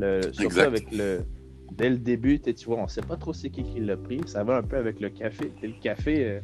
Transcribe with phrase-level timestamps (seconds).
[0.00, 0.66] Le, surtout Exact.
[0.66, 1.20] avec le.
[1.72, 4.20] Dès le début, tu vois, on sait pas trop c'est qui qui l'a pris.
[4.26, 5.52] Ça va un peu avec le café.
[5.62, 6.40] Et le café, euh,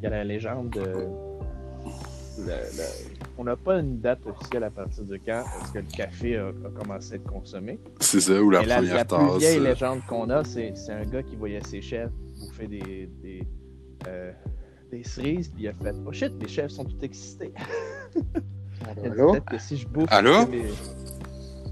[0.00, 0.80] il y a la légende de.
[0.80, 5.84] le- le- On n'a pas une date officielle à partir de quand est-ce que le
[5.96, 7.78] café a, a commencé à être consommé.
[8.00, 10.72] C'est ça, ou la Mais la, première la plus vieille euh, légende qu'on a, c'est
[10.76, 12.10] c'est un gars qui voyait ses chefs
[12.40, 13.46] bouffer des, des,
[14.08, 14.32] euh,
[14.90, 17.52] des cerises, puis il a fait Oh shit, les chefs sont tous excités.
[19.02, 20.10] Peut-être que si je bouffe.
[20.10, 20.32] Allô?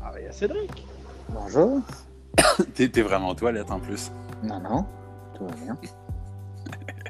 [0.02, 0.86] Ah, il y a Cédric.
[1.32, 1.80] Bonjour.
[2.74, 4.10] T'es t'es vraiment toilette en plus.
[4.42, 4.84] Non, non,
[5.34, 5.76] tout va bien.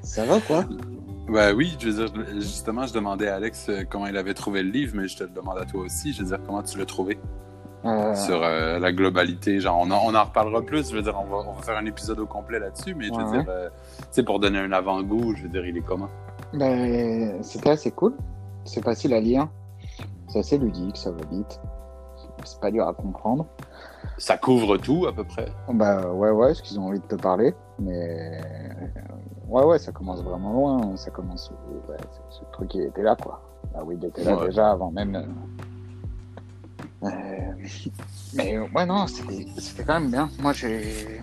[0.02, 0.64] Ça va quoi?
[1.28, 4.62] Ben oui, je veux dire, justement, je demandais à Alex euh, comment il avait trouvé
[4.62, 6.12] le livre, mais je te le demande à toi aussi.
[6.12, 7.18] Je veux dire, comment tu l'as trouvé?
[7.84, 9.60] Euh, sur euh, la globalité?
[9.60, 10.90] Genre, on en, on en reparlera plus.
[10.90, 13.12] Je veux dire, on va, on va faire un épisode au complet là-dessus, mais je
[13.14, 13.38] veux Ouais.
[13.42, 13.68] dire, euh,
[14.00, 16.08] tu sais, pour donner un avant-goût, je veux dire, il est comment?
[16.52, 18.14] ben, C'était assez cool.
[18.64, 19.46] C'est facile à lire.
[20.28, 21.60] C'est assez ludique, ça va vite.
[22.44, 23.46] C'est pas dur à comprendre.
[24.18, 25.46] Ça couvre tout, à peu près.
[25.72, 27.54] Bah ouais, ouais, ce qu'ils ont envie de te parler.
[27.78, 28.40] Mais
[29.48, 30.96] ouais, ouais, ça commence vraiment loin.
[30.96, 31.50] Ça commence.
[31.88, 31.96] ouais,
[32.30, 33.40] ce- truc, il était là, quoi.
[33.72, 34.46] Bah oui, il était là Ouais.
[34.46, 35.14] déjà avant même.
[37.02, 37.52] euh, euh,
[38.34, 40.28] Mais ouais, non, c'était c'était quand même bien.
[40.40, 41.20] Moi, j'ai.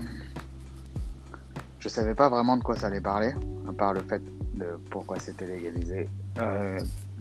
[1.79, 3.33] Je savais pas vraiment de quoi ça allait parler,
[3.69, 4.21] à part le fait
[4.55, 6.09] de pourquoi c'était légalisé.
[6.39, 6.79] Euh,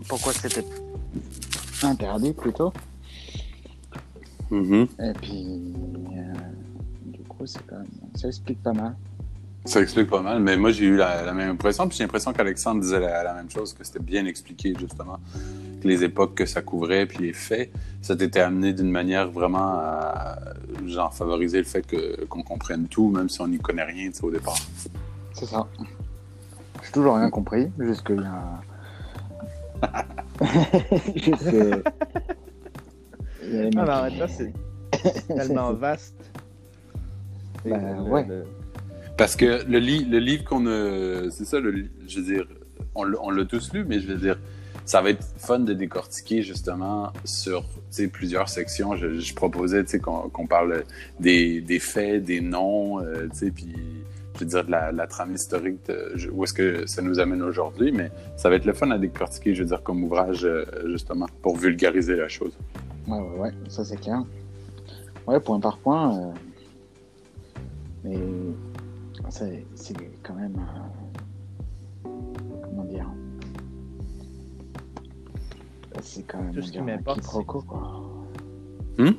[0.09, 0.65] pourquoi c'était
[1.83, 2.73] interdit plutôt.
[4.51, 5.11] Mm-hmm.
[5.11, 5.75] Et puis,
[6.17, 6.33] euh,
[7.07, 8.95] du coup, c'est quand même, ça explique pas mal.
[9.67, 12.33] Ça explique pas mal, mais moi j'ai eu la, la même impression, puis j'ai l'impression
[12.33, 15.19] qu'Alexandre disait la, la même chose, que c'était bien expliqué justement,
[15.83, 19.75] que les époques que ça couvrait, puis les faits, ça t'était amené d'une manière vraiment
[19.81, 20.39] à
[20.87, 21.85] genre favoriser le fait
[22.29, 24.59] qu'on comprenne tout, même si on n'y connaît rien, au départ.
[25.33, 25.67] C'est ça.
[26.85, 28.63] J'ai toujours rien compris, jusque a.
[31.17, 31.57] jusque.
[33.77, 34.53] Ah, mais même temps, c'est
[35.35, 36.15] tellement vaste.
[37.65, 38.27] Ben, le- ouais.
[38.29, 38.45] le-
[39.17, 42.47] Parce que le, li- le livre qu'on a, c'est ça, le, je veux dire,
[42.95, 44.39] on, l'a- tous lu, mais je veux dire,
[44.85, 48.95] ça va être fun de décortiquer justement sur tu sais, plusieurs sections.
[48.97, 50.85] Je, je proposais tu sais, qu'on qu'on parle
[51.19, 53.75] des, des faits, des noms, euh, tu sais, puis
[54.35, 57.19] je veux dire de la, la trame historique, de, je- où est-ce que ça nous
[57.19, 60.45] amène aujourd'hui, mais ça va être le fun à décortiquer, je veux dire, comme ouvrage
[60.45, 62.57] euh, justement pour vulgariser la chose.
[63.09, 64.23] Ouais, ouais, ouais, ça c'est clair.
[65.27, 66.17] Ouais, point par point.
[66.19, 66.33] euh,
[68.05, 68.19] Mais
[69.31, 70.57] c'est c'est quand même.
[72.05, 72.09] euh,
[72.65, 73.11] Comment dire?
[76.03, 78.03] C'est quand même Tout on ce qui un quiproquo, quoi.
[78.99, 79.11] Hmm?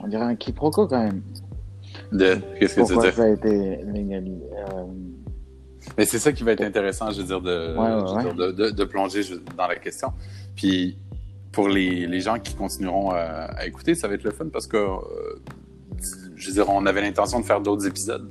[0.00, 1.22] On dirait un quiproquo quand même.
[2.12, 3.14] De, qu'est-ce que tu veux Pourquoi dire?
[3.14, 4.84] ça a été légalisé euh,
[5.96, 8.16] Mais c'est ça qui va être intéressant, je veux dire, de, Ouais, ouais, je veux
[8.16, 8.22] ouais.
[8.22, 9.22] dire, de, de- de plonger
[9.56, 10.12] dans la question.
[10.54, 10.98] Puis
[11.52, 13.16] pour les, les gens qui continueront à,
[13.60, 14.98] à écouter, ça va être le fun parce que, euh,
[16.36, 18.28] je veux dire, on avait l'intention de faire d'autres épisodes.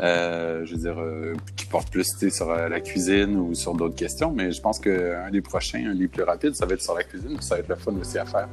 [0.00, 3.94] euh, je veux dire, euh, qui portent plus sur euh, la cuisine ou sur d'autres
[3.94, 6.94] questions, mais je pense qu'un des prochains, un des plus rapides, ça va être sur
[6.94, 8.48] la cuisine, ça va être le fun aussi à faire.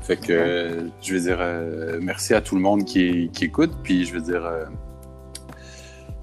[0.00, 3.70] Fait que, euh, je veux dire, euh, merci à tout le monde qui, qui écoute,
[3.82, 4.64] puis je veux dire, euh,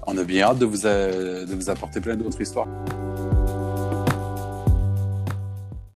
[0.06, 2.68] on a bien hâte de vous, euh, de vous apporter plein d'autres histoires.